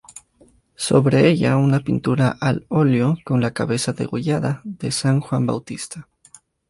[0.87, 6.09] Sobre ella una pintura al óleo con la cabeza degollada de San Juan Bautista.